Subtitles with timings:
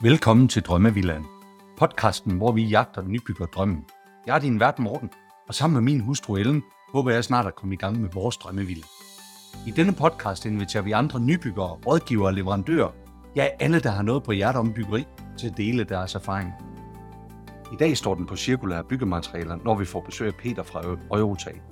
[0.00, 1.24] Velkommen til Drømmevillan,
[1.78, 3.84] Podcasten, hvor vi jagter nybygger drømmen.
[4.26, 5.10] Jeg er din vært Morten,
[5.48, 6.62] og sammen med min hustru Ellen,
[6.92, 8.82] håber jeg snart at komme i gang med vores drømmevilla.
[9.66, 12.90] I denne podcast inviterer vi andre nybyggere, rådgivere og leverandører,
[13.36, 15.04] ja alle, der har noget på hjertet om byggeri,
[15.38, 16.52] til at dele deres erfaring.
[17.72, 20.82] I dag står den på cirkulære byggematerialer, når vi får besøg af Peter fra
[21.18, 21.62] Eurotag.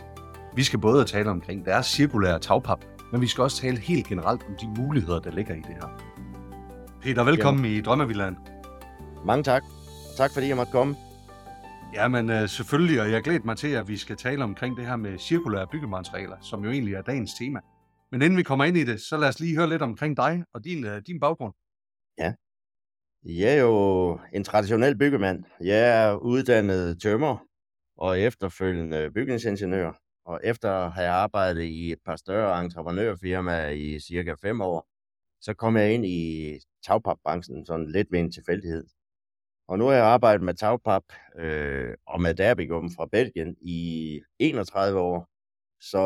[0.55, 4.43] Vi skal både tale omkring deres cirkulære tagpap, men vi skal også tale helt generelt
[4.48, 6.14] om de muligheder, der ligger i det her.
[7.05, 7.79] Peter, velkommen Jamen.
[7.79, 8.37] i Drømmevillaen.
[9.25, 9.63] Mange tak.
[10.17, 10.97] Tak fordi jeg måtte komme.
[11.95, 14.87] Ja, men uh, selvfølgelig, og jeg glæder mig til, at vi skal tale omkring det
[14.87, 17.61] her med cirkulære byggematerialer, som jo egentlig er dagens tema.
[18.11, 20.45] Men inden vi kommer ind i det, så lad os lige høre lidt omkring dig
[20.55, 21.55] og din, uh, din baggrund.
[22.19, 22.33] Ja.
[23.25, 25.45] Jeg er jo en traditionel byggemand.
[25.61, 27.37] Jeg er uddannet tømmer
[27.99, 29.93] og efterfølgende bygningsingeniør.
[30.27, 34.94] Og efter at have arbejdet i et par større entreprenørfirmaer i cirka fem år,
[35.45, 36.51] så kom jeg ind i
[36.87, 38.85] tagpapbranchen sådan lidt ved en tilfældighed.
[39.68, 41.02] Og nu har jeg arbejdet med tagpap
[41.38, 45.29] øh, og med derbygum fra Belgien i 31 år.
[45.80, 46.02] Så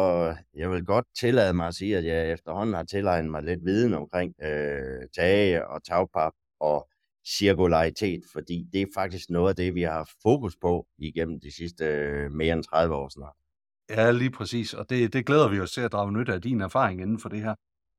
[0.54, 3.94] jeg vil godt tillade mig at sige, at jeg efterhånden har tilegnet mig lidt viden
[3.94, 6.88] omkring øh, tage og tagpap og
[7.26, 11.56] cirkularitet, fordi det er faktisk noget af det, vi har haft fokus på igennem de
[11.56, 13.34] sidste øh, mere end 30 år snart.
[13.90, 14.74] Ja, lige præcis.
[14.74, 17.28] Og det, det glæder vi os til at drage nytte af din erfaring inden for
[17.28, 17.54] det her.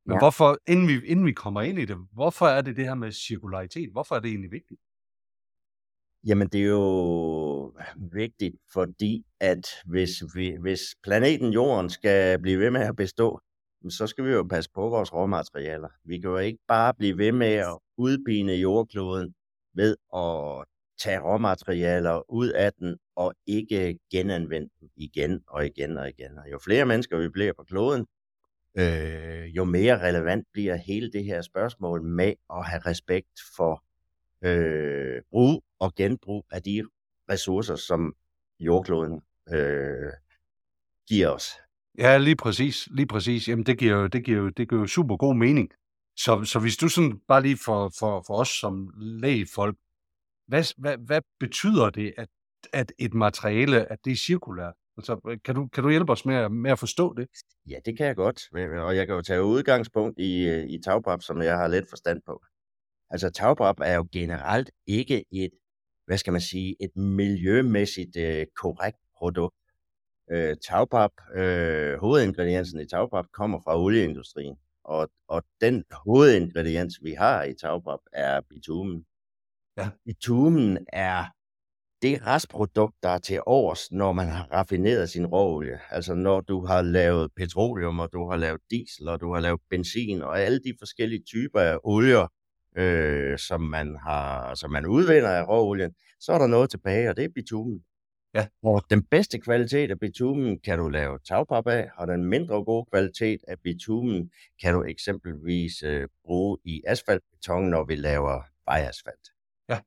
[0.10, 0.20] Men ja.
[0.20, 3.12] hvorfor, inden vi, inden vi kommer ind i det, hvorfor er det det her med
[3.12, 3.90] cirkularitet?
[3.92, 4.80] Hvorfor er det egentlig vigtigt?
[6.28, 7.74] Jamen, det er jo
[8.12, 13.40] vigtigt, fordi at hvis, vi, hvis planeten Jorden skal blive ved med at bestå,
[13.90, 15.90] så skal vi jo passe på vores råmaterialer.
[16.04, 19.34] Vi kan jo ikke bare blive ved med at udpine jordkloden
[19.76, 20.66] ved at
[21.04, 26.38] tage råmaterialer ud af den og ikke genanvende dem igen og igen og igen.
[26.38, 28.06] Og jo flere mennesker vi bliver på kloden,
[28.78, 33.84] øh, jo mere relevant bliver hele det her spørgsmål med at have respekt for
[34.42, 36.84] øh, brug og genbrug af de
[37.30, 38.16] ressourcer, som
[38.60, 39.22] jordkloden
[39.54, 40.12] øh,
[41.08, 41.48] giver os.
[41.98, 42.88] Ja, lige præcis.
[42.92, 43.48] Lige præcis.
[43.48, 45.70] Jamen, det giver jo, det giver jo, det giver jo super god mening.
[46.18, 49.78] Så, så hvis du sådan, bare lige for, for, for os som lægefolk,
[50.48, 52.30] hvad, hvad, hvad betyder det, at,
[52.74, 54.74] at et materiale, at det er cirkulært?
[55.00, 57.28] Altså, kan du, kan du hjælpe os med, med at forstå det?
[57.70, 58.40] Ja, det kan jeg godt.
[58.88, 62.44] Og jeg kan jo tage udgangspunkt i, i tagpap, som jeg har lidt forstand på.
[63.10, 65.52] Altså, tagpap er jo generelt ikke et,
[66.06, 69.56] hvad skal man sige, et miljømæssigt øh, korrekt produkt.
[70.32, 74.56] Øh, tagpap, øh, hovedingrediensen i tagpap kommer fra olieindustrien.
[74.84, 79.06] Og, og den hovedingrediens, vi har i tagpap, er bitumen.
[79.78, 79.90] Ja.
[80.06, 81.26] Bitumen er
[82.02, 85.80] det restprodukt, der er til overs, når man har raffineret sin råolie.
[85.90, 89.62] Altså når du har lavet petroleum, og du har lavet diesel, og du har lavet
[89.70, 92.28] benzin, og alle de forskellige typer af olier,
[92.78, 97.18] øh, som, man har, som man udvinder af råolien, så er der noget tilbage, og
[97.18, 97.84] det er bitumen.
[98.34, 98.48] Ja.
[98.64, 102.86] Og den bedste kvalitet af bitumen kan du lave tagpap af, og den mindre gode
[102.92, 104.32] kvalitet af bitumen
[104.62, 109.30] kan du eksempelvis øh, bruge i asfaltbeton, når vi laver vejasfalt.
[109.70, 109.80] Ja.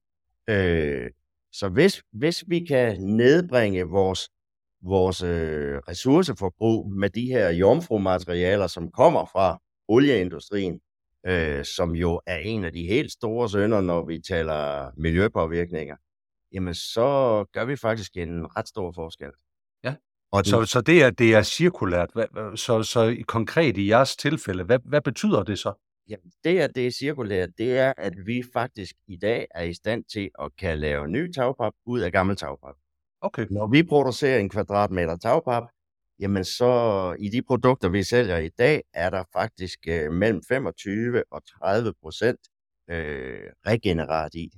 [0.48, 1.10] Øh,
[1.52, 4.28] så hvis, hvis vi kan nedbringe vores,
[4.82, 9.58] vores øh, ressourceforbrug med de her jomfrumaterialer, som kommer fra
[9.88, 10.80] olieindustrien,
[11.26, 15.96] øh, som jo er en af de helt store sønder, når vi taler miljøpåvirkninger,
[16.52, 19.30] jamen så gør vi faktisk en ret stor forskel.
[19.84, 19.94] Ja,
[20.32, 22.10] og så, så det, er, det er cirkulært.
[22.54, 25.72] Så, så konkret i jeres tilfælde, hvad, hvad betyder det så?
[26.08, 29.74] Jamen, det er det er cirkulært, det er, at vi faktisk i dag er i
[29.74, 32.74] stand til at kan lave ny tagpap ud af gammel tagpap.
[33.20, 33.46] Okay.
[33.50, 35.62] Når vi producerer en kvadratmeter tagpap,
[36.18, 41.24] jamen så i de produkter, vi sælger i dag, er der faktisk øh, mellem 25
[41.30, 42.40] og 30 procent
[42.90, 44.50] øh, regenerat i.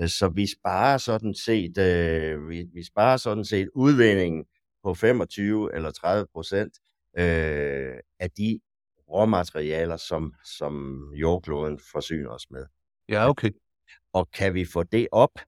[0.00, 4.44] Øh, så vi sparer sådan set, øh, vi, vi sparer sådan set udvindingen
[4.84, 6.72] på 25 eller 30 procent
[7.18, 8.60] øh, af de
[9.10, 12.66] råmaterialer, som, som jordkloden forsyner os med.
[13.08, 13.50] Ja, okay.
[14.12, 15.40] Og kan vi få det op,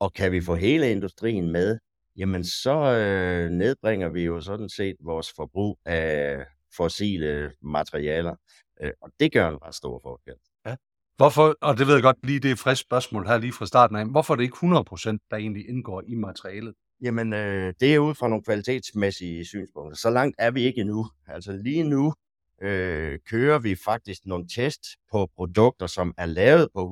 [0.00, 1.78] og kan vi få hele industrien med,
[2.16, 6.46] jamen så øh, nedbringer vi jo sådan set vores forbrug af
[6.76, 8.34] fossile materialer.
[8.80, 10.34] Øh, og det gør en ret stor forskel.
[10.66, 10.76] Ja.
[11.16, 13.66] Hvorfor, og det ved jeg godt lige, det er et frisk spørgsmål her lige fra
[13.66, 16.74] starten af, hvorfor er det ikke 100% der egentlig indgår i materialet?
[17.02, 19.96] Jamen, øh, det er ud fra nogle kvalitetsmæssige synspunkter.
[19.96, 21.06] Så langt er vi ikke endnu.
[21.26, 22.14] Altså lige nu
[22.62, 24.80] øh, kører vi faktisk nogle test
[25.12, 26.82] på produkter, som er lavet på 100%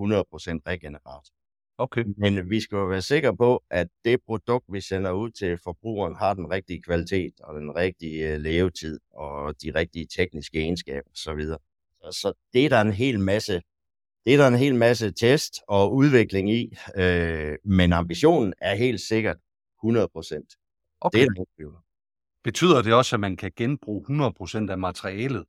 [0.67, 1.25] regenerat.
[1.79, 2.05] Okay.
[2.17, 6.17] Men vi skal jo være sikre på, at det produkt, vi sender ud til forbrugeren,
[6.17, 11.41] har den rigtige kvalitet og den rigtige øh, levetid og de rigtige tekniske egenskaber osv.
[11.41, 11.59] Så,
[12.11, 13.63] så det er der en hel masse,
[14.27, 19.01] det er der en hel masse test og udvikling i, øh, men ambitionen er helt
[19.01, 19.37] sikkert
[19.83, 20.53] 100 procent.
[21.01, 21.19] Okay.
[21.19, 21.85] Det er der.
[22.45, 25.45] Betyder det også, at man kan genbruge 100% af materialet?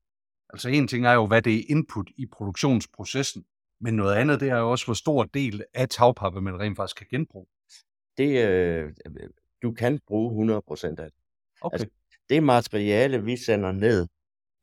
[0.49, 3.45] Altså en ting er jo, hvad det er input i produktionsprocessen,
[3.81, 6.97] men noget andet, det er jo også, hvor stor del af tagpapir man rent faktisk
[6.97, 7.47] kan genbruge.
[8.17, 8.93] Det, øh,
[9.61, 11.19] du kan bruge 100 procent af det.
[11.61, 11.73] Okay.
[11.73, 11.87] Altså,
[12.29, 14.07] det materiale, vi sender ned,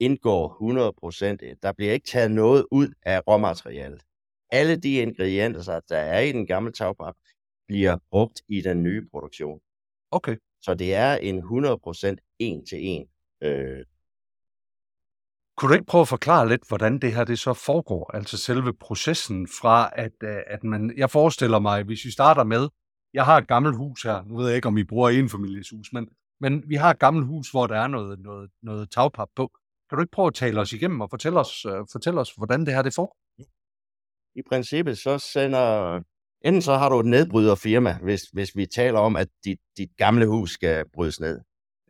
[0.01, 1.43] indgår 100 procent.
[1.63, 4.03] Der bliver ikke taget noget ud af råmaterialet.
[4.51, 7.15] Alle de ingredienser, der er i den gamle tagpap,
[7.69, 9.61] bliver brugt i den nye produktion.
[10.11, 10.37] okay.
[10.61, 13.09] Så det er en 100 procent en til en.
[13.43, 13.85] Øh,
[15.57, 18.11] kunne du ikke prøve at forklare lidt, hvordan det her det så foregår?
[18.17, 20.95] Altså selve processen fra, at, øh, at man...
[20.97, 22.69] Jeg forestiller mig, hvis vi starter med,
[23.15, 26.09] jeg har et gammelt hus her, nu ved jeg ikke, om I bruger enfamilieshus, men,
[26.41, 29.51] men vi har et gammelt hus, hvor der er noget, noget, noget tagpap på.
[29.89, 32.67] Kan du ikke prøve at tale os igennem og fortælle os, uh, fortælle os hvordan
[32.67, 33.17] det her det foregår?
[34.35, 36.01] I princippet så sender...
[36.45, 40.27] Enten så har du et nedbryderfirma, hvis, hvis vi taler om, at dit, dit gamle
[40.27, 41.41] hus skal brydes ned.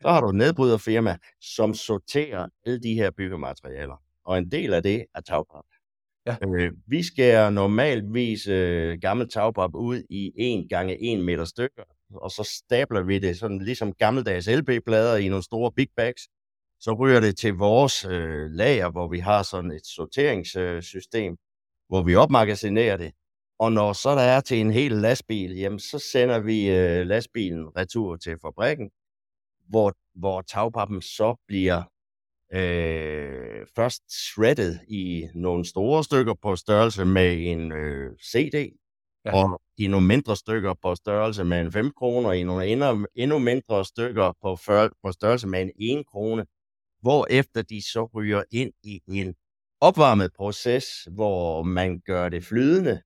[0.03, 4.03] Så har du et nedbryderfirma, som sorterer alle de her byggematerialer.
[4.25, 5.65] Og en del af det er tagpap.
[6.27, 6.37] Ja.
[6.49, 11.83] Øh, vi skærer normalvis øh, gammel tagpap ud i 1 gange 1 meter stykker,
[12.15, 16.23] og så stabler vi det sådan ligesom gammeldags LB-plader i nogle store big bags.
[16.81, 21.37] Så ryger det til vores øh, lager, hvor vi har sådan et sorteringssystem,
[21.89, 23.13] hvor vi opmagasinerer det.
[23.59, 27.77] Og når så der er til en hel lastbil, jamen så sender vi øh, lastbilen
[27.77, 28.91] retur til fabrikken,
[29.69, 31.83] hvor, hvor tagpappen så bliver
[32.53, 38.79] øh, først shredded i nogle store stykker på størrelse med en øh, CD,
[39.25, 39.45] Ja.
[39.45, 43.07] og i nogle mindre stykker på størrelse med en 5 kroner, og i nogle endnu,
[43.15, 46.47] endnu mindre stykker på, før, på størrelse med en 1 krone,
[47.01, 49.35] hvorefter de så ryger ind i en
[49.81, 53.03] opvarmet proces, hvor man gør det flydende,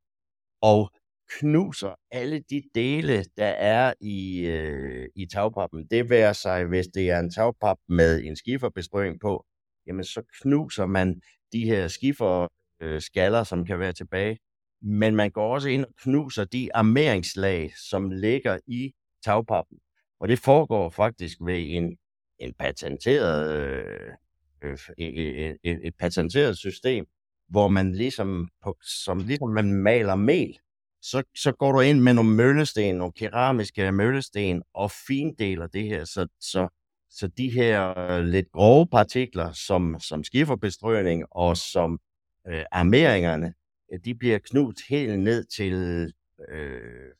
[0.62, 0.90] og
[1.38, 5.86] knuser alle de dele, der er i, øh, i tagpappen.
[5.90, 9.46] Det værer sig, hvis det er en tagpap med en skiferbestrøing på,
[9.86, 11.20] jamen så knuser man
[11.52, 12.48] de her skifer
[12.80, 14.38] øh, skaller, som kan være tilbage.
[14.82, 18.92] Men man går også ind og knuser de armeringslag, som ligger i
[19.24, 19.78] tagpappen.
[20.20, 21.96] Og det foregår faktisk ved en,
[22.38, 24.12] en patenteret, øh,
[24.62, 27.06] øh, et, øh, øh, øh, et, et patenteret system,
[27.48, 30.58] hvor man ligesom, på, som ligesom man maler mel,
[31.02, 36.04] så, så går du ind med nogle møllesten, nogle keramiske møllesten, og findeler det her,
[36.04, 36.68] så, så,
[37.10, 42.00] så de her øh, lidt grove partikler, som, som skiferbestrøgning og som
[42.48, 43.54] øh, armeringerne,
[43.92, 45.74] øh, de bliver knust helt ned til
[46.48, 47.12] øh,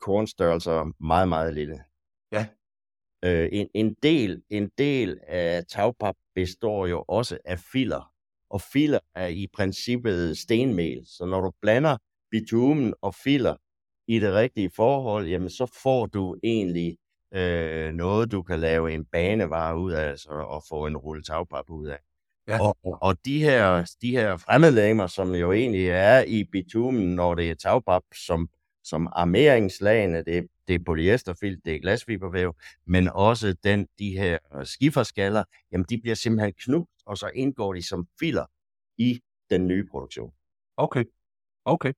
[0.00, 1.84] kornstørrelser meget, meget lille.
[2.32, 2.46] Ja.
[3.24, 8.12] Øh, en, en, del, en del af tagpap består jo også af filer,
[8.50, 11.96] og filer er i princippet stenmel, så når du blander
[12.34, 13.56] bitumen og filer
[14.08, 16.96] i det rigtige forhold, jamen så får du egentlig
[17.34, 21.70] øh, noget, du kan lave en banevare ud af, altså, og få en rulle tagpap
[21.70, 21.98] ud af.
[22.48, 22.62] Ja.
[22.62, 27.50] Og, og de her, de her fremmedlegemer, som jo egentlig er i bitumen, når det
[27.50, 28.48] er tagpap, som,
[28.84, 32.54] som armeringslagene, det, det er polyesterfilt, det er glasfibervæv,
[32.86, 37.82] men også den, de her skiferskaller, jamen de bliver simpelthen knust, og så indgår de
[37.82, 38.46] som filer
[38.98, 39.20] i
[39.50, 40.32] den nye produktion.
[40.76, 41.04] Okay.
[41.64, 41.92] Okay.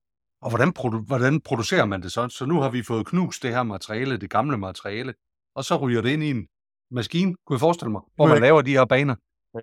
[0.47, 2.29] Og hvordan, produ- hvordan producerer man det så?
[2.29, 5.15] Så nu har vi fået knust det her materiale, det gamle materiale,
[5.55, 6.47] og så ryger det ind i en
[6.91, 9.15] maskine, kunne jeg forestille mig, hvor man laver de her baner.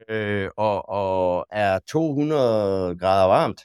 [0.09, 3.61] øh, og, og er 200 grader varmt,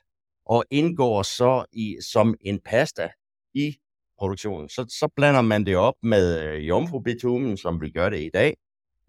[0.46, 3.08] og indgår så i som en pasta
[3.54, 3.76] i
[4.18, 4.68] produktionen.
[4.68, 8.56] Så, så blander man det op med øh, jomfrubitumen, som vi gør det i dag,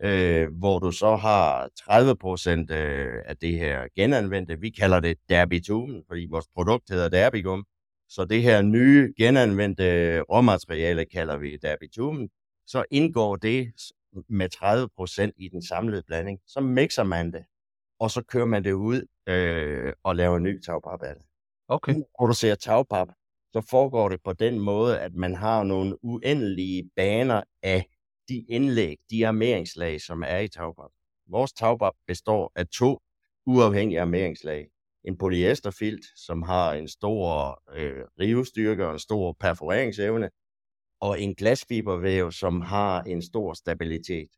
[0.03, 4.59] øh, hvor du så har 30 procent øh, af det her genanvendte.
[4.59, 7.65] Vi kalder det derbitumen, fordi vores produkt hedder derbigum.
[8.09, 12.29] Så det her nye genanvendte råmateriale kalder vi derbitumen.
[12.67, 13.73] Så indgår det
[14.29, 16.39] med 30 procent i den samlede blanding.
[16.47, 17.45] Så mixer man det,
[17.99, 21.23] og så kører man det ud øh, og laver ny tagpap af det.
[21.67, 21.93] Okay.
[21.93, 23.07] Når du producerer tagpap,
[23.53, 27.85] så foregår det på den måde, at man har nogle uendelige baner af
[28.29, 30.91] de indlæg, de armeringslag, som er i tagpap.
[31.27, 32.99] Vores tagpap består af to
[33.45, 34.69] uafhængige armeringslag.
[35.09, 40.29] En polyesterfilt, som har en stor øh, rivestyrke og en stor perforeringsevne,
[41.01, 44.29] og en glasfibervæv, som har en stor stabilitet.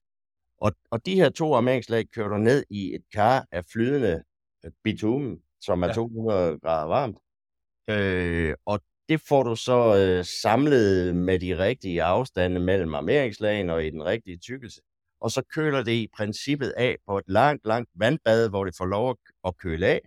[0.58, 4.24] Og, og de her to armeringslag kører du ned i et kar af flydende
[4.66, 5.94] øh, bitumen, som er Ja.
[5.94, 7.18] 200 grader varmt.
[7.90, 13.86] Øh, og det får du så øh, samlet med de rigtige afstande mellem armeringslagene og
[13.86, 14.82] i den rigtige tykkelse.
[15.22, 18.86] Og så køler det i princippet af på et langt, langt vandbad, hvor det får
[18.86, 20.02] lov at, at køle af.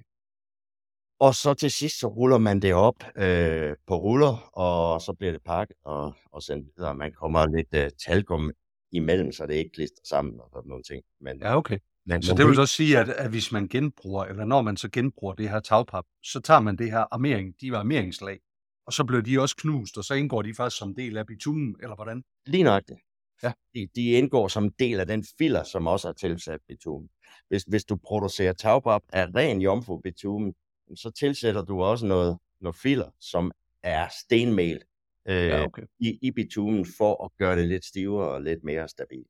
[1.20, 5.32] Og så til sidst, så ruller man det op øh, på ruller, og så bliver
[5.32, 6.94] det pakket og, og sendt videre.
[6.94, 8.50] Man kommer lidt øh, talgum
[8.92, 11.02] imellem, så det ikke klister sammen og sådan nogle ting.
[11.20, 11.78] Men, Ja, okay.
[12.06, 14.88] men, Så det vil så sige, at, at hvis man genbruger, eller når man så
[14.90, 18.38] genbruger det her tagpap, så tager man det her armering, de var armeringslag,
[18.86, 21.76] og så bliver de også knust, og så indgår de faktisk som del af bitumen,
[21.82, 22.22] eller hvordan?
[22.46, 22.98] Lige nøjagtigt.
[23.42, 23.52] Ja.
[23.74, 27.08] De, de indgår som del af den filler, som også er tilsat bitumen.
[27.48, 30.54] Hvis, hvis du producerer tagpap af ren jomfru bitumen,
[30.96, 34.82] så tilsætter du også noget, noget filler, som er stenmel
[35.28, 35.82] øh, Ja, okay.
[35.98, 39.28] i, i bitumen, for at gøre det lidt stivere og lidt mere stabilt.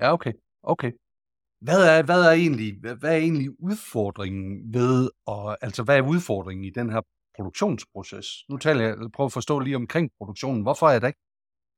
[0.00, 0.32] Ja, okay.
[0.62, 0.92] Okay.
[1.60, 6.64] Hvad er, hvad er egentlig, hvad er egentlig udfordringen ved, og, altså hvad er udfordringen
[6.64, 7.00] i den her
[7.36, 8.26] produktionsproces?
[8.48, 10.62] Nu taler jeg, prøv at forstå lige omkring produktionen.
[10.62, 11.20] Hvorfor er der ikke,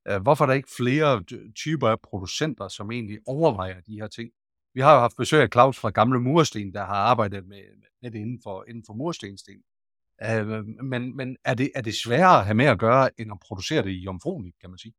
[0.07, 4.07] øh, hvorfor er der ikke flere ty- typer af producenter, som egentlig overvejer de her
[4.07, 4.31] ting?
[4.73, 7.63] Vi har jo haft besøg af Claus fra Gamle Mursten, der har arbejdet med,
[8.01, 9.63] med det inden for, inden for murstensten.
[10.23, 13.39] Øh, men men er, det, er det sværere at have med at gøre, end at
[13.39, 14.93] producere det i jomfrueligt, kan man sige?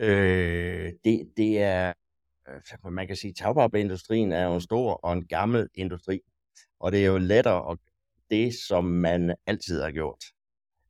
[0.00, 1.92] Øh, det, det er,
[2.48, 6.20] øh, man kan sige, tagpapindustrien er jo en stor og en gammel industri,
[6.80, 7.78] og det er jo lettere at
[8.30, 10.24] det, som man altid har gjort.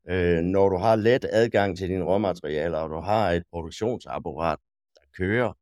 [0.09, 4.59] Øh, når du har let adgang til dine råmaterialer, og du har et produktionsapparat,
[4.95, 5.52] der kører,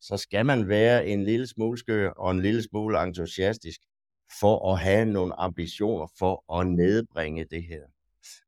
[0.00, 3.80] så skal man være en lille smule skør og en lille smule entusiastisk
[4.40, 7.82] for at have nogle ambitioner for at nedbringe det her.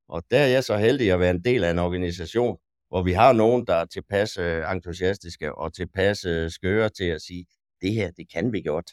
[0.09, 3.13] Og der er jeg så heldig at være en del af en organisation, hvor vi
[3.13, 7.47] har nogen, der er tilpas øh, entusiastiske og tilpas øh, skøre til at sige,
[7.83, 8.91] det her, det kan vi godt.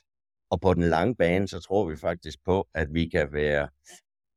[0.50, 3.70] Og på den lange bane, så tror vi faktisk på, at vi kan være,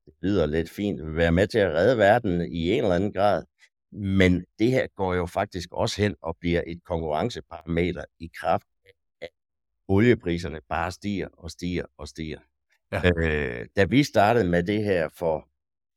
[0.07, 3.45] det lyder lidt fint, være med til at redde verden i en eller anden grad.
[3.93, 8.91] Men det her går jo faktisk også hen og bliver et konkurrenceparameter i kraft af,
[9.21, 9.29] at
[9.89, 12.39] oliepriserne bare stiger og stiger og stiger.
[12.93, 13.11] Ja.
[13.17, 15.49] Øh, da vi startede med det her for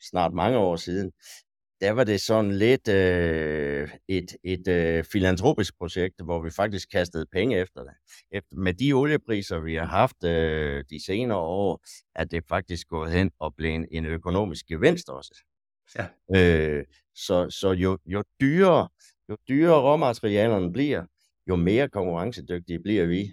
[0.10, 1.12] snart mange år siden,
[1.82, 7.26] der var det sådan lidt øh, et, et øh, filantropisk projekt, hvor vi faktisk kastede
[7.32, 7.94] penge efter det.
[8.32, 11.84] Efter, med de oliepriser, vi har haft øh, de senere år,
[12.16, 15.44] er det faktisk gået hen og blevet en, økonomisk gevinst også.
[15.98, 16.06] Ja.
[16.36, 18.88] Øh, så så jo, jo, dyrere,
[19.30, 21.06] jo dyrere råmaterialerne bliver,
[21.50, 23.32] jo mere konkurrencedygtige bliver vi.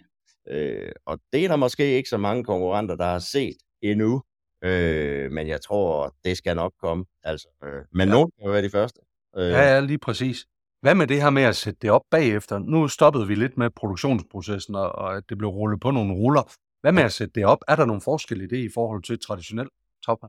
[0.49, 4.23] Øh, og det er der måske ikke så mange konkurrenter, der har set endnu.
[4.65, 7.05] Øh, men jeg tror, det skal nok komme.
[7.23, 8.15] Altså, øh, men Ja.
[8.15, 9.01] nogen kan jo være de første.
[9.37, 10.47] Øh, Ja, ja, lige præcis.
[10.81, 12.59] Hvad med det her med at sætte det op bagefter?
[12.59, 16.53] Nu stoppede vi lidt med produktionsprocessen, og, og at det blev rullet på nogle ruller.
[16.81, 17.59] Hvad med at sætte det op?
[17.69, 19.69] Er der nogle forskel i det i forhold til traditionel
[20.07, 20.29] topper?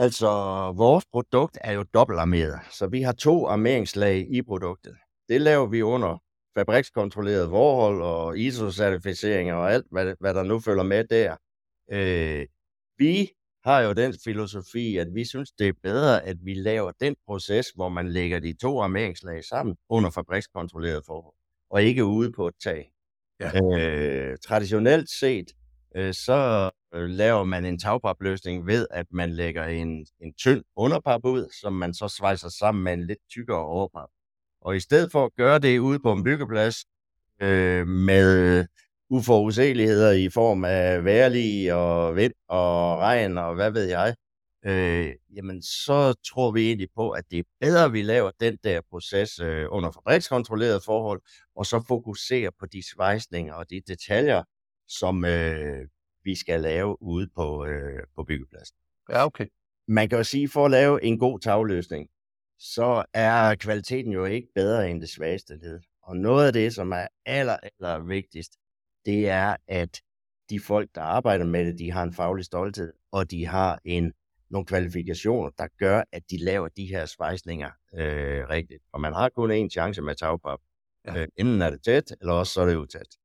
[0.00, 0.28] Altså,
[0.76, 4.96] vores produkt er jo dobbeltarmeret, så vi har to armeringslag i produktet.
[5.28, 6.22] Det laver vi under
[6.58, 11.36] fabrikskontrolleret forhold og ISO-certificeringer og alt, hvad, hvad der nu følger med der.
[11.92, 12.46] Øh,
[12.98, 13.30] vi
[13.64, 17.70] har jo den filosofi, at vi synes, det er bedre, at vi laver den proces,
[17.74, 21.34] hvor man lægger de to armeringslag sammen under fabrikskontrolleret forhold,
[21.70, 22.92] og ikke ude på et tag.
[23.40, 23.78] Ja.
[23.78, 25.46] Øh, traditionelt set,
[25.96, 31.24] øh, så øh, laver man en tagpapløsning ved, at man lægger en, en tynd underpap
[31.24, 34.08] ud, som man så svejser sammen med en lidt tykkere overpap.
[34.60, 36.76] Og i stedet for at gøre det ude på en byggeplads
[37.42, 38.66] øh, med
[39.10, 44.14] uforudsigeligheder i form af vejrlig og vind og regn og hvad ved jeg,
[44.64, 48.58] øh, jamen så tror vi egentlig på, at det er bedre, at vi laver den
[48.64, 51.20] der proces øh, under fabrikskontrolleret forhold,
[51.56, 54.42] og så fokuserer på de svejsninger og de detaljer,
[54.90, 55.88] som øh,
[56.24, 58.76] vi skal lave ude på, øh, på byggepladsen.
[59.10, 59.46] Ja, okay.
[59.88, 62.08] Man kan jo sige, for at lave en god tagløsning,
[62.58, 65.80] så er kvaliteten jo ikke bedre end det svageste led.
[66.02, 68.52] Og noget af det, som er aller, aller vigtigst,
[69.06, 70.00] det er, at
[70.50, 74.12] de folk, der arbejder med det, de har en faglig stolthed, og de har en,
[74.50, 78.82] nogle kvalifikationer, der gør, at de laver de her svejsninger øh, rigtigt.
[78.92, 80.60] Og man har kun én chance med tagpap.
[81.06, 81.22] Ja.
[81.22, 83.16] Øh, enten er det tæt, eller også så er det utæt.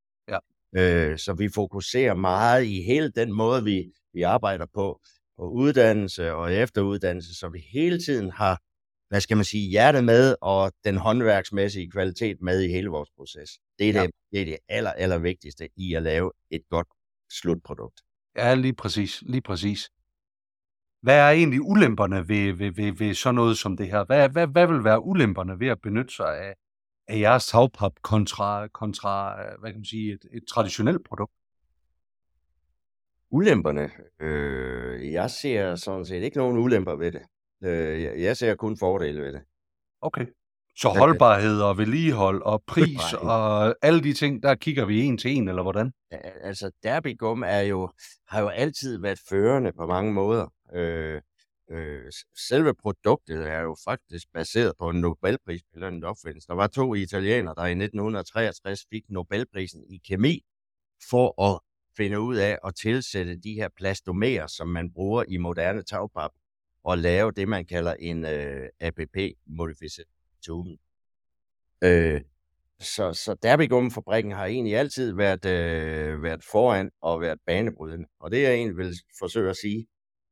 [0.78, 5.02] Øh, så vi fokuserer meget i hele den måde, vi, vi arbejder på,
[5.38, 8.62] på uddannelse og efteruddannelse, så vi hele tiden har,
[9.10, 13.50] hvad skal man sige, hjertet med, og den håndværksmæssige kvalitet med i hele vores proces.
[13.80, 14.02] Det er det, Ja.
[14.02, 14.10] ja.
[14.32, 16.88] det, er det aller, aller vigtigste i at lave et godt
[17.32, 18.02] slutprodukt.
[18.38, 19.22] Ja, lige præcis.
[19.22, 19.90] Lige præcis.
[21.02, 24.06] Hvad er egentlig ulemperne ved, ved, ved, ved sådan noget som det her?
[24.06, 26.54] Hvad, hvad, hvad vil være ulemperne ved at benytte sig af,
[27.08, 31.34] af jeres tagpap kontra, kontra øh, hvad kan man sige, et, et traditionelt produkt?
[33.30, 37.22] Ulemperne, øh, jeg ser sådan set ikke nogen ulemper ved det.
[37.64, 39.42] Øh, jeg, jeg ser kun fordele ved det.
[40.02, 40.26] Okay.
[40.78, 45.32] Så holdbarhed og vedligehold og pris og alle de ting, der kigger vi en til
[45.32, 45.92] en, eller hvordan?
[46.42, 47.90] Altså, Derbigum er jo,
[48.28, 50.54] har jo altid været førende på mange måder.
[50.74, 51.22] Øh,
[51.70, 52.12] øh,
[52.48, 56.48] selve produktet er jo faktisk baseret på en Nobelpris en opfindelse.
[56.48, 60.46] Der var to italienere, der i 1963 fik Nobelprisen i kemi
[61.10, 61.60] for at
[61.98, 66.32] finde ud af at tilsætte de her plastomerer, som man bruger i moderne tagpap,
[66.84, 70.08] og lave det, man kalder en øh, APP-modificeret.
[71.84, 72.22] Øh,
[72.80, 78.08] så, så Derbigum-fabrikken har egentlig altid været, øh, været foran og været banebrydende.
[78.20, 79.88] Og det, jeg egentlig vil forsøge at sige,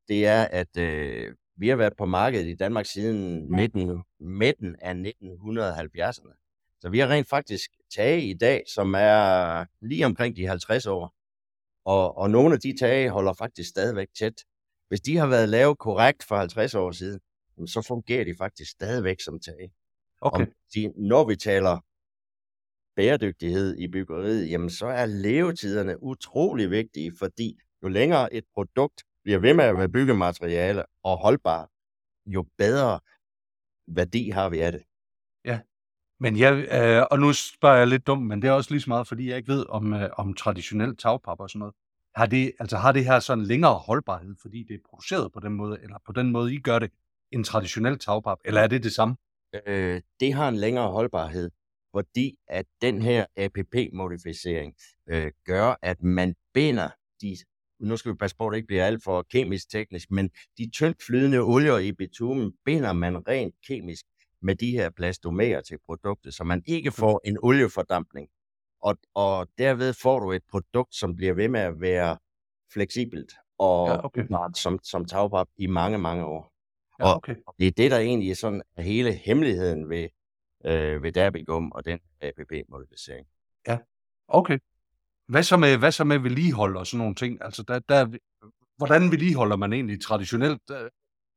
[0.07, 4.93] det er, at øh, vi har været på markedet i Danmark siden 19, midten af
[4.93, 6.43] 1970'erne.
[6.81, 11.15] Så vi har rent faktisk tage i dag, som er lige omkring de 50 år.
[11.85, 14.43] Og, og nogle af de tage holder faktisk stadigvæk tæt.
[14.87, 17.19] Hvis de har været lavet korrekt for 50 år siden,
[17.67, 19.73] så fungerer de faktisk stadigvæk som tage.
[20.21, 20.45] Okay.
[20.75, 21.79] de, når vi taler
[22.95, 29.39] bæredygtighed i byggeriet, jamen så er levetiderne utrolig vigtige, fordi jo længere et produkt bliver
[29.39, 31.69] ved med at være byggemateriale og holdbart,
[32.25, 32.99] jo bedre
[33.87, 34.83] værdi har vi af det.
[35.45, 35.59] Ja,
[36.19, 38.89] men jeg, øh, og nu spørger jeg lidt dumt, men det er også lige så
[38.89, 41.75] meget, fordi jeg ikke ved om, øh, om traditionel tagpap og sådan noget.
[42.15, 45.53] Har det, altså har det her sådan længere holdbarhed, fordi det er produceret på den
[45.53, 46.91] måde, eller på den måde, I gør det,
[47.31, 49.15] en traditionel tagpap, eller er det det samme?
[49.67, 51.51] Øh, det har en længere holdbarhed,
[51.91, 54.73] fordi at den her APP-modificering
[55.09, 56.89] øh, gør, at man binder
[57.21, 57.37] de
[57.83, 60.69] nu skal vi passe på, at det ikke bliver alt for kemisk teknisk, men de
[60.69, 64.05] tyndt flydende olier i bitumen binder man rent kemisk
[64.41, 68.29] med de her plastomerer til produktet, så man ikke får en oliefordampning.
[68.81, 72.17] Og, og derved får du et produkt, som bliver ved med at være
[72.73, 74.25] fleksibelt og ja, okay.
[74.55, 76.53] som, som tagpap i mange, mange år.
[76.99, 77.35] Ja, okay.
[77.47, 80.09] Og det er det, der egentlig er sådan hele hemmeligheden ved,
[80.65, 83.27] øh, ved Derbigum og den APP-modificering.
[83.67, 83.77] Ja,
[84.27, 84.59] okay.
[85.33, 87.37] Hvad så med, hvad så med vedligehold og sådan nogle ting?
[87.41, 88.17] Altså, der, der,
[88.77, 90.89] hvordan vedligeholder man egentlig traditionelt, øh,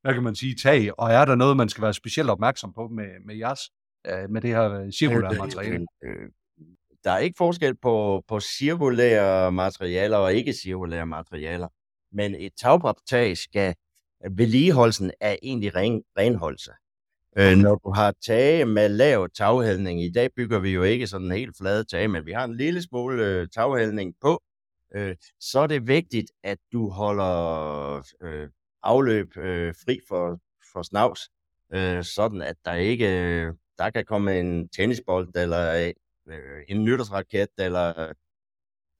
[0.03, 1.01] hvad kan man sige, tag?
[1.01, 3.61] Og er der noget, man skal være specielt opmærksom på med, med jeres,
[4.07, 5.87] øh, med det her øh, cirkulære materiale?
[7.05, 11.69] Der er ikke forskel på, på cirkulære materialer og ikke cirkulære materialer.
[12.13, 13.75] Men et tagpaptag skal,
[14.31, 16.71] vedligeholdelsen er egentlig ren, renholdelse.
[17.39, 21.27] Øh, når du har tage med lav taghældning, i dag bygger vi jo ikke sådan
[21.27, 24.43] en helt flade tage, men vi har en lille smule øh, taghældning på,
[24.95, 28.49] øh, så er det vigtigt, at du holder øh,
[28.83, 30.39] afløb øh, fri for,
[30.73, 31.21] for snavs,
[31.75, 35.93] øh, sådan at der ikke øh, der kan komme en tennisbold eller
[36.29, 38.13] øh, en nytårsraket, eller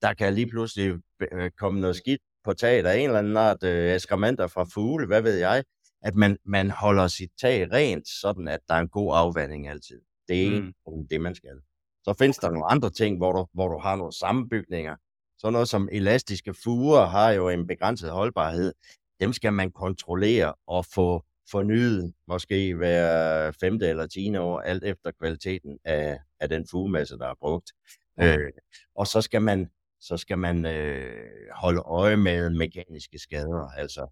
[0.01, 0.93] der kan lige pludselig
[1.31, 5.07] øh, komme noget skidt på taget af en eller anden art øh, eskrementer fra fugle,
[5.07, 5.63] hvad ved jeg,
[6.01, 10.01] at man, man holder sit tag rent, sådan at der er en god afvanding altid.
[10.27, 11.07] Det er mm.
[11.07, 11.59] det, man skal.
[12.03, 14.95] Så findes der nogle andre ting, hvor du, hvor du har nogle sammenbygninger.
[15.37, 18.73] Så noget som elastiske fuger har jo en begrænset holdbarhed.
[19.19, 25.11] Dem skal man kontrollere og få fornyet, måske hver femte eller tiende år, alt efter
[25.19, 27.71] kvaliteten af, af den fugemasse, der er brugt.
[28.17, 28.39] Okay.
[28.39, 28.51] Øh,
[28.95, 33.69] og så skal man, så skal man øh, holde øje med mekaniske skader.
[33.77, 34.07] Altså,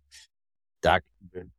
[0.85, 0.99] der,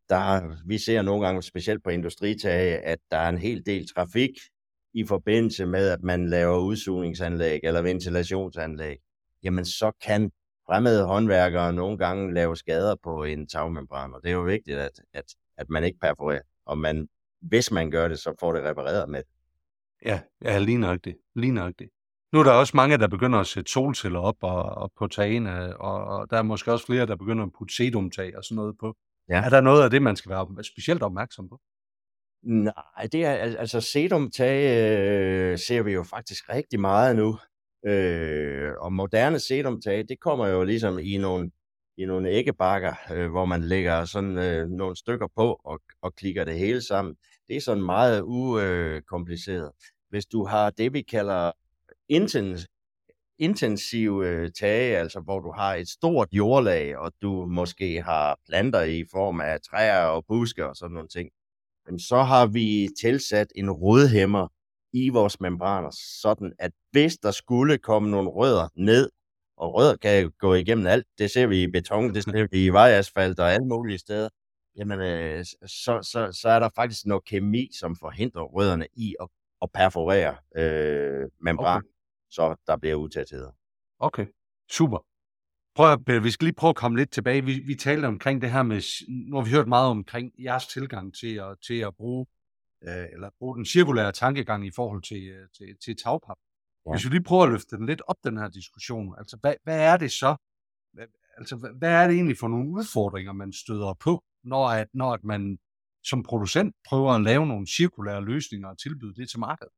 [0.08, 4.30] der, vi ser nogle gange, specielt på industritage, at der er en hel del trafik
[4.94, 8.96] i forbindelse med, at man laver udsugningsanlæg eller ventilationsanlæg.
[9.42, 10.30] Jamen, så kan
[10.66, 15.00] fremmede håndværkere nogle gange lave skader på en tagmembran, og det er jo vigtigt, at,
[15.12, 15.24] at,
[15.56, 17.08] at man ikke perforerer, og man,
[17.40, 19.22] hvis man gør det, så får det repareret med
[20.04, 21.16] Ja, ja lige nøjagtigt.
[21.34, 21.90] Lige nøjagtigt.
[22.32, 25.76] Nu er der også mange, der begynder at sætte solceller op og, og på tagene,
[25.76, 28.78] og, og der er måske også flere, der begynder at putte sedumtag og sådan noget
[28.80, 28.96] på.
[29.28, 29.42] Ja.
[29.44, 31.60] Er der noget af det, man skal være specielt opmærksom på?
[32.42, 37.38] Nej, det er altså sedumtag øh, ser vi jo faktisk rigtig meget nu.
[37.86, 41.50] Øh, og moderne sedumtag, det kommer jo ligesom i nogle,
[41.96, 46.44] i nogle æggebakker, øh, hvor man lægger sådan øh, nogle stykker på og, og klikker
[46.44, 47.14] det hele sammen.
[47.48, 49.72] Det er sådan meget ukompliceret.
[50.08, 51.52] Hvis du har det, vi kalder
[52.08, 52.68] intens,
[53.38, 58.82] intensive øh, tage, altså hvor du har et stort jordlag, og du måske har planter
[58.82, 61.30] i form af træer og buske og sådan nogle ting,
[61.98, 64.48] så har vi tilsat en rødhæmmer
[64.92, 65.90] i vores membraner,
[66.22, 69.10] sådan at hvis der skulle komme nogle rødder ned,
[69.56, 72.68] og rødder kan gå igennem alt, det ser vi i beton, det ser vi i
[72.68, 74.28] vejasfalt og alle mulige steder,
[74.76, 79.28] jamen øh, så, så, så er der faktisk noget kemi, som forhindrer rødderne i at,
[79.62, 81.76] at perforere øh, membran.
[81.76, 81.95] Okay
[82.36, 83.52] så der bliver utætheder.
[83.98, 84.26] Okay,
[84.70, 84.98] super.
[85.74, 87.44] Prøv at, vi skal lige prøve at komme lidt tilbage.
[87.44, 88.80] Vi, vi talte omkring det her med,
[89.30, 92.26] nu har vi hørt meget omkring jeres tilgang til at, til at bruge
[92.88, 96.36] øh, eller bruge den cirkulære tankegang i forhold til, øh, til, til tagpap.
[96.86, 96.90] Ja.
[96.92, 99.80] Hvis vi lige prøver at løfte den lidt op, den her diskussion, altså hvad, hvad
[99.80, 100.36] er det så,
[101.38, 105.12] altså hvad, hvad er det egentlig for nogle udfordringer, man støder på, når, at, når
[105.12, 105.58] at man
[106.04, 109.72] som producent prøver at lave nogle cirkulære løsninger og tilbyde det til markedet?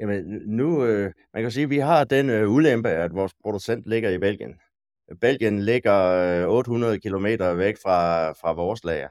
[0.00, 3.86] Jamen nu, øh, man kan sige, at vi har den øh, ulempe, at vores producent
[3.86, 4.54] ligger i Belgien.
[5.20, 5.96] Belgien ligger
[6.42, 7.24] øh, 800 km
[7.58, 9.08] væk fra, fra vores lager.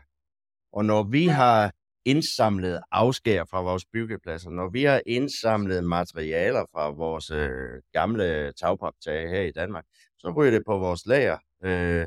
[0.74, 1.72] Og når vi har
[2.06, 9.30] indsamlet afskær fra vores byggepladser, når vi har indsamlet materialer fra vores øh, gamle tagpaptage
[9.30, 9.86] her i Danmark,
[10.18, 12.06] så ryger det på vores lager, øh,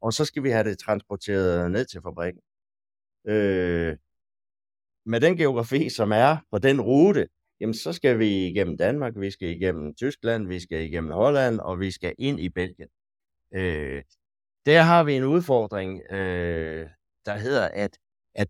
[0.00, 2.42] og så skal vi have det transporteret ned til fabrikken.
[3.26, 3.96] Øh,
[5.06, 7.28] med den geografi, som er på den rute,
[7.60, 11.80] jamen så skal vi igennem Danmark, vi skal igennem Tyskland, vi skal igennem Holland, og
[11.80, 12.88] vi skal ind i Belgien.
[13.54, 14.02] Øh,
[14.66, 16.86] der har vi en udfordring, øh,
[17.26, 17.98] der hedder, at,
[18.34, 18.48] at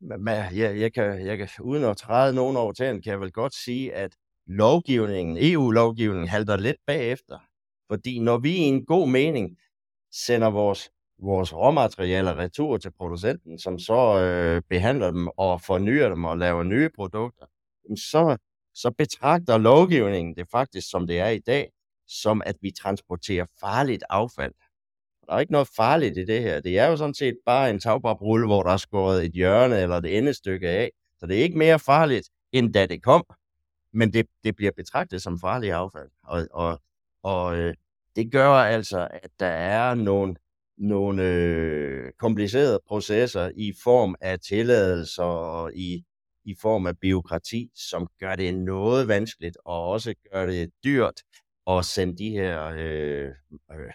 [0.00, 3.32] man, jeg, jeg, kan, jeg kan, uden at træde nogen over tæren, kan jeg vel
[3.32, 7.38] godt sige, at lovgivningen, EU-lovgivningen halter lidt bagefter.
[7.90, 9.58] Fordi når vi i en god mening
[10.12, 16.24] sender vores, vores råmaterialer retur til producenten, som så øh, behandler dem og fornyer dem
[16.24, 17.46] og laver nye produkter,
[17.96, 18.36] så,
[18.74, 21.70] så betragter lovgivningen det faktisk, som det er i dag,
[22.06, 24.52] som at vi transporterer farligt affald.
[25.26, 26.60] Der er ikke noget farligt i det her.
[26.60, 29.96] Det er jo sådan set bare en tagbarbrulle, hvor der er skåret et hjørne eller
[29.96, 30.90] et endestykke af.
[31.18, 33.24] Så det er ikke mere farligt, end da det kom.
[33.92, 36.08] Men det, det bliver betragtet som farligt affald.
[36.24, 36.80] Og, og,
[37.22, 37.74] og øh,
[38.16, 40.34] det gør altså, at der er nogle,
[40.78, 46.04] nogle øh, komplicerede processer i form af tilladelser og i,
[46.44, 51.20] i form af byråkrati, som gør det noget vanskeligt og også gør det dyrt
[51.66, 53.28] at sende de her, øh,
[53.72, 53.92] øh,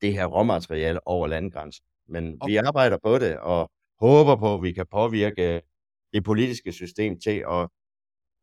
[0.00, 1.84] det her råmateriale over landgrænsen.
[2.08, 3.70] Men vi arbejder på det og
[4.00, 5.62] håber på, at vi kan påvirke
[6.12, 7.68] det politiske system til at,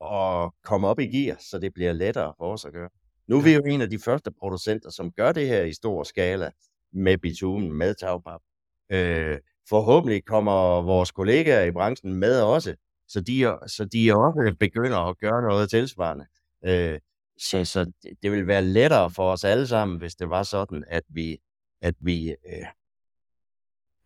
[0.01, 2.89] at komme op i gear, så det bliver lettere for os at gøre.
[3.27, 6.03] Nu er vi jo en af de første producenter, som gør det her i stor
[6.03, 6.51] skala
[6.93, 8.41] med bitumen, med tagpap.
[8.89, 9.37] Øh,
[9.69, 12.75] forhåbentlig kommer vores kollegaer i branchen med også,
[13.13, 16.25] så de, så de også begynder at gøre noget tilsvarende.
[16.65, 16.99] Øh,
[17.37, 20.83] så, så det, det vil være lettere for os alle sammen, hvis det var sådan,
[20.87, 21.37] at vi,
[21.81, 22.67] at vi øh,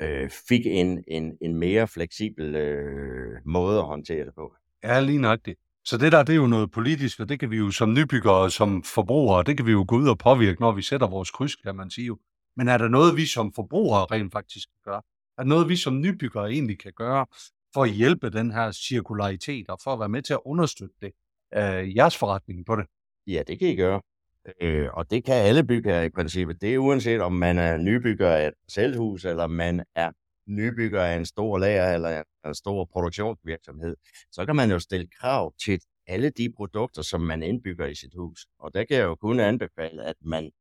[0.02, 4.56] øh, fik en, en, en mere fleksibel øh, måde at håndtere det på.
[4.84, 5.60] Ja, lige nøjagtigt.
[5.86, 8.36] Så det der, det er jo noget politisk, og det kan vi jo som nybyggere
[8.36, 11.32] og som forbrugere, det kan vi jo gå ud og påvirke, når vi sætter vores
[11.32, 12.18] kryds, kan man sige jo.
[12.58, 15.02] Men er der noget, vi som forbrugere rent faktisk kan gøre?
[15.38, 17.26] Er der noget, vi som nybyggere egentlig kan gøre
[17.78, 21.12] for at hjælpe den her cirkularitet og for at være med til at understøtte det?
[21.56, 22.86] Øh, jeres forretning på det?
[23.28, 24.02] Ja, det kan I gøre.
[24.62, 26.62] Øh, og det kan alle bygherrer i princippet.
[26.62, 30.12] Det er uanset om man er nybygger af et selvhus, eller man er
[30.48, 33.96] nybygger af en stor lager eller en stor produktionsvirksomhed.
[34.32, 38.14] Så kan man jo stille krav til alle de produkter, som man indbygger i sit
[38.18, 38.48] hus.
[38.60, 40.52] Og der kan jeg jo kun anbefale, at man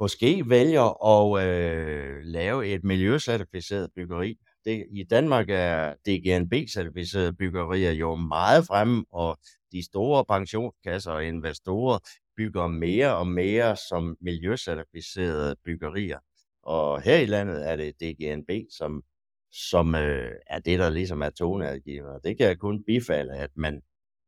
[0.00, 4.38] måske vælger at øh, lave et miljøcertificeret byggeri.
[4.64, 9.38] Det, I Danmark er DGNB-certificerede byggerier jo meget fremme, og
[9.72, 11.98] de store pensionskasser og investorer
[12.36, 16.18] bygger mere og mere som miljøcertificerede byggerier.
[16.62, 19.02] Og her i landet er det DGNB, som,
[19.50, 22.18] som øh, er det, der ligesom er toneadgiver.
[22.18, 23.82] Det kan jeg kun bifalde, at man,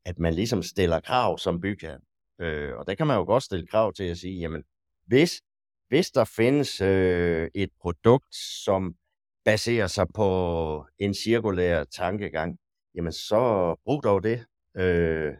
[0.04, 1.98] at man ligesom stiller krav som bygherre.
[2.40, 4.62] Øh, og der kan man jo godt stille krav til at sige, jamen,
[5.06, 5.42] hvis,
[5.88, 8.94] hvis der findes øh, et produkt, som
[9.44, 12.59] baserer sig på en cirkulær tankegang,
[12.94, 14.46] jamen så brug dog det.
[14.76, 15.33] Øh,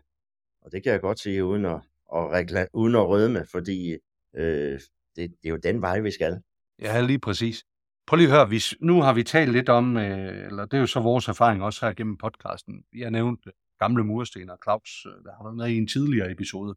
[0.63, 1.81] og det kan jeg godt sige uden at,
[2.15, 3.93] at, rekla- uden at rødme, fordi
[4.35, 4.81] øh,
[5.17, 6.43] det, det er jo den vej, vi skal.
[6.83, 7.65] Ja, lige præcis.
[8.07, 10.81] Prøv lige at høre, hvis, nu har vi talt lidt om, øh, eller det er
[10.81, 12.85] jo så vores erfaring også her gennem podcasten.
[12.93, 15.89] Vi har nævnt øh, gamle mursten, og Claus, øh, der har været med i en
[15.89, 16.75] tidligere episode.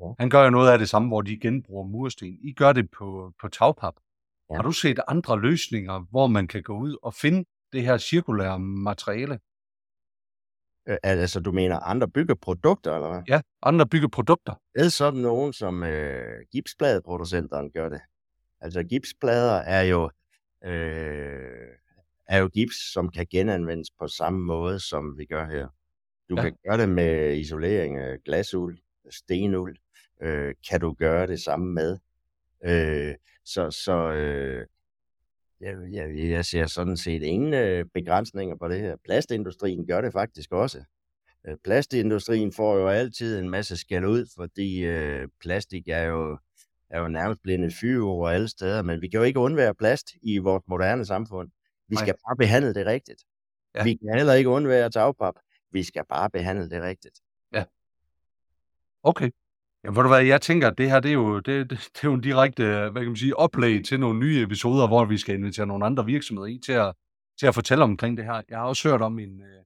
[0.00, 0.04] Ja.
[0.18, 2.38] Han gør jo noget af det samme, hvor de genbruger mursten.
[2.42, 3.94] I gør det på, på tagpap.
[4.50, 4.54] Ja.
[4.56, 8.58] Har du set andre løsninger, hvor man kan gå ud og finde det her cirkulære
[8.60, 9.38] materiale?
[10.88, 13.22] Øh, altså, du mener andre byggeprodukter, eller hvad?
[13.28, 14.54] Ja, andre byggeprodukter.
[14.74, 18.00] Det er sådan nogen, som øh, gipspladeproducenterne gør det.
[18.60, 20.10] Altså, gipsplader er jo,
[20.64, 21.68] øh,
[22.28, 25.68] er jo gips, som kan genanvendes på samme måde, som vi gør her.
[26.30, 26.42] Du Ja.
[26.42, 28.78] kan gøre det med isolering af glasuld,
[29.10, 29.76] stenuld,
[30.22, 31.98] øh, kan du gøre det samme med.
[32.64, 33.14] Øh,
[33.52, 34.66] så så øh,
[35.60, 38.96] jeg, jeg, jeg ser sådan set ingen øh, begrænsninger på det her.
[39.04, 40.84] Plastindustrien gør det faktisk også.
[41.46, 46.38] Øh, Plastindustrien får jo altid en masse skæld ud, fordi øh, plastik er jo,
[46.90, 50.10] er jo nærmest blevet et fyreord alle steder, men vi kan jo ikke undvære plast
[50.22, 51.50] i vores moderne samfund.
[51.88, 52.04] Vi Nej.
[52.04, 53.24] skal bare behandle det rigtigt.
[53.74, 53.84] Ja.
[53.84, 55.34] Vi kan heller ikke undvære tagpap.
[55.72, 57.20] Vi skal bare behandle det rigtigt.
[57.52, 57.64] Ja.
[59.02, 59.30] Okay.
[59.84, 62.04] Ja, hvor du hvad, jeg tænker, at det her, det er jo, det, det, det
[62.04, 65.18] er jo en direkte, hvad kan man sige, oplæg til nogle nye episoder, hvor vi
[65.18, 66.94] skal invitere nogle andre virksomheder i til at,
[67.38, 68.42] til at fortælle omkring det her.
[68.48, 69.64] Jeg har også hørt om en, øh,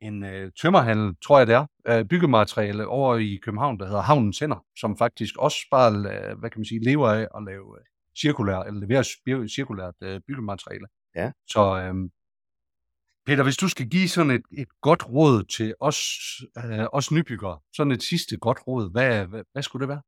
[0.00, 4.64] en uh, tømmerhandel, tror jeg det er, byggemateriale over i København, der hedder Havnens Hænder,
[4.76, 7.76] som faktisk også bare, uh, hvad kan man sige, lever af at lave uh,
[8.20, 9.04] cirkulær, eller levere
[9.48, 10.86] cirkulært byggemateriale.
[11.16, 11.32] Ja.
[11.46, 12.10] Så um,
[13.26, 15.98] Peter, hvis du skal give sådan et, et godt råd til os,
[16.56, 20.02] øh, os nybyggere, sådan et sidste godt råd, hvad, hvad, hvad skulle det være?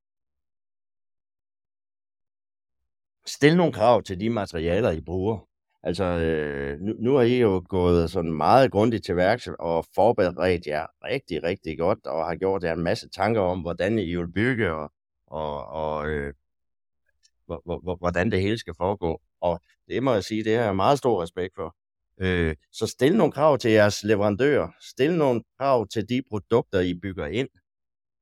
[3.26, 5.48] Stil nogle krav til de materialer, I bruger.
[5.82, 10.66] Altså, øh, nu, nu har I jo gået sådan meget grundigt til værks og forberedt
[10.66, 14.32] jer rigtig, rigtig godt, og har gjort jer en masse tanker om, hvordan I vil
[14.32, 14.92] bygge, og,
[15.26, 16.34] og, og øh,
[17.98, 19.20] hvordan det hele skal foregå.
[19.40, 21.76] Og det må jeg sige, det har jeg meget stor respekt for.
[22.20, 24.68] Øh, så stil nogle krav til jeres leverandører.
[24.80, 27.48] Stil nogle krav til de produkter, I bygger ind.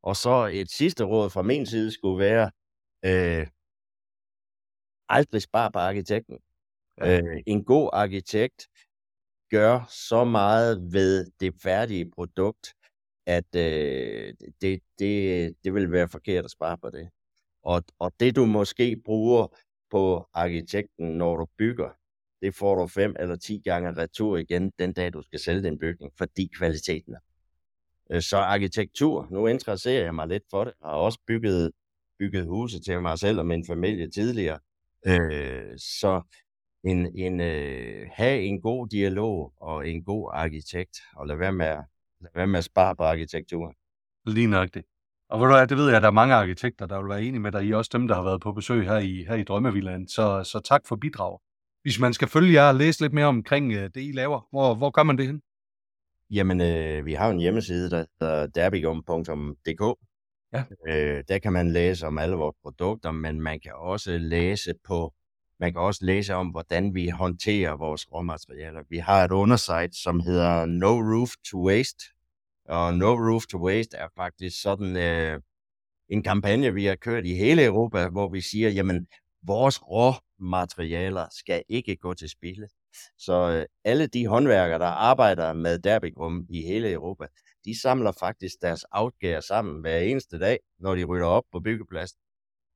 [0.02, 2.50] Og så et sidste råd fra min side skulle være,
[3.04, 3.46] øh,
[5.08, 6.38] aldrig spar på arkitekten.
[6.98, 7.20] Ja.
[7.20, 8.68] Øh, en god arkitekt
[9.50, 12.74] gør så meget ved det færdige produkt,
[13.26, 17.10] at øh, det, det, det vil være forkert at spare på det.
[17.62, 19.46] Og, og det du måske bruger
[19.90, 21.90] på arkitekten, når du bygger,
[22.42, 25.78] det får du fem eller ti gange retur igen den dag, du skal sælge den
[25.78, 27.18] bygning, fordi kvaliteten er.
[28.12, 31.72] Øh, så arkitektur, nu interesserer jeg mig lidt for det, og har også bygget,
[32.18, 34.58] bygget huse til mig selv og min familie tidligere.
[35.06, 36.22] Øh, så
[36.84, 41.66] en, en, øh, have en god dialog og en god arkitekt, og lad være med
[41.66, 41.84] at,
[42.20, 43.74] lad være med at spare på arkitekturen.
[44.26, 44.84] Lige nok det.
[45.28, 47.22] Og ved du hvad, det ved jeg, at der er mange arkitekter, der vil være
[47.22, 47.64] enige med dig.
[47.64, 50.08] I også dem, der har været på besøg her i, her i Drømmevilland.
[50.08, 51.38] Så, så tak for bidrag.
[51.82, 54.74] Hvis man skal følge jer og læse lidt mere omkring øh, det, I laver, hvor,
[54.74, 55.42] hvor gør man det hen?
[56.30, 59.98] Jamen, øh, vi har en hjemmeside, der hedder derbigum.dk.
[60.52, 60.64] Ja.
[60.88, 65.14] Øh, der kan man læse om alle vores produkter, men man kan også læse på
[65.62, 68.82] man kan også læse om, hvordan vi håndterer vores råmaterialer.
[68.88, 72.04] Vi har et undersite, som hedder No Roof to Waste,
[72.68, 75.40] og No Roof to Waste er faktisk sådan øh,
[76.08, 79.06] en kampagne, vi har kørt i hele Europa, hvor vi siger, jamen,
[79.46, 82.68] vores råmaterialer skal ikke gå til spilde.
[83.18, 87.26] Så øh, alle de håndværkere, der arbejder med derbygrum i hele Europa,
[87.64, 92.18] de samler faktisk deres afgær sammen hver eneste dag, når de rydder op på byggepladsen.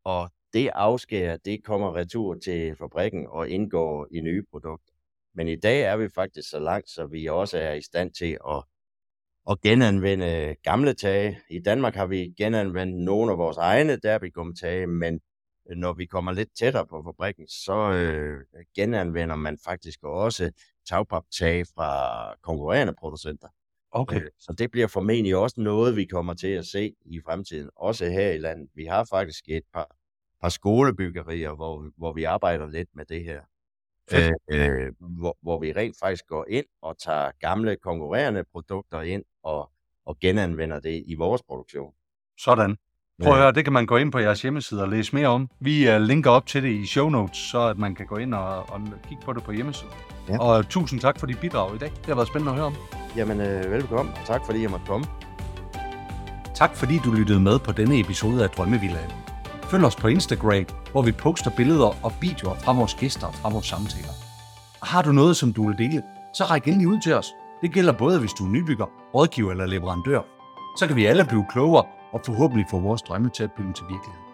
[0.05, 4.93] Og det afskær, det kommer retur til fabrikken og indgår i nye produkter.
[5.35, 8.39] Men i dag er vi faktisk så langt, så vi også er i stand til
[8.49, 8.63] at,
[9.51, 11.39] at genanvende gamle tage.
[11.51, 15.21] I Danmark har vi genanvendt nogle af vores egne derbygumtage, men
[15.77, 18.41] når vi kommer lidt tættere på fabrikken, så øh,
[18.75, 20.53] genanvender man faktisk også
[20.89, 23.49] tagpaptage fra konkurrerende producenter.
[23.91, 24.21] Okay.
[24.21, 28.05] Øh, så det bliver formentlig også noget, vi kommer til at se i fremtiden, også
[28.05, 28.69] her i landet.
[28.75, 29.97] Vi har faktisk et par
[30.41, 33.41] par skolebyggerier, hvor, hvor vi arbejder lidt med det her.
[34.15, 39.25] Øh, øh, hvor, hvor vi rent faktisk går ind og tager gamle konkurrerende produkter ind
[39.43, 39.71] og,
[40.05, 41.95] og genanvender det i vores produktion.
[42.39, 42.77] Sådan.
[43.23, 45.49] Prøv at høre, det kan man gå ind på jeres hjemmeside og læse mere om.
[45.61, 48.35] Vi uh, linker op til det i show notes, så at man kan gå ind
[48.35, 49.93] og, og kigge på det på hjemmesiden.
[50.29, 50.39] Ja.
[50.39, 51.91] Og uh, tusind tak for dit bidrag i dag.
[51.97, 52.75] Det har været spændende at høre om.
[53.17, 54.15] Jamen, øh, velkommen.
[54.27, 55.07] Tak fordi jeg måtte komme.
[56.55, 59.13] Tak fordi du lyttede med på denne episode af Drømmevillagen.
[59.63, 63.49] Følg os på Instagram, hvor vi poster billeder og videoer fra vores gæster og fra
[63.49, 64.15] vores samtaler.
[64.81, 66.03] Og har du noget, som du vil dele,
[66.35, 67.27] så ræk endelig ud til os.
[67.63, 70.21] Det gælder både, hvis du er nybygger, rådgiver eller leverandør.
[70.79, 71.85] Så kan vi alle blive klogere
[72.17, 74.26] og forhåbentlig få vores drømme til at blive til virkelighed.